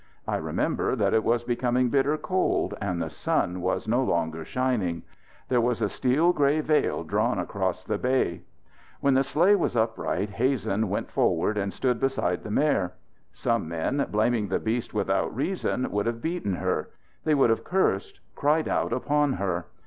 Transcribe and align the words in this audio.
I 0.27 0.37
remember 0.37 0.95
that 0.95 1.13
it 1.13 1.23
was 1.23 1.43
becoming 1.43 1.89
bitter 1.91 2.17
cold 2.17 2.73
and 2.81 2.99
the 2.99 3.09
sun 3.11 3.61
was 3.61 3.87
no 3.87 4.03
longer 4.03 4.43
shining. 4.43 5.03
There 5.47 5.61
was 5.61 5.79
a 5.79 5.89
steel 5.89 6.33
grey 6.33 6.59
veil 6.61 7.03
drawn 7.03 7.37
across 7.37 7.83
the 7.83 7.99
bay. 7.99 8.41
When 8.99 9.13
the 9.13 9.23
sleigh 9.23 9.53
was 9.55 9.75
upright 9.75 10.31
Hazen 10.31 10.89
went 10.89 11.11
forward 11.11 11.55
and 11.55 11.71
stood 11.71 11.99
beside 11.99 12.41
the 12.41 12.49
mare. 12.49 12.93
Some 13.31 13.67
men, 13.67 14.07
blaming 14.09 14.47
the 14.47 14.57
beast 14.57 14.91
without 14.91 15.35
reason, 15.35 15.91
would 15.91 16.07
have 16.07 16.19
beaten 16.19 16.55
her. 16.55 16.89
They 17.23 17.35
would 17.35 17.51
have 17.51 17.63
cursed, 17.63 18.21
cried 18.33 18.67
out 18.67 18.91
upon 18.91 19.33
her. 19.33 19.67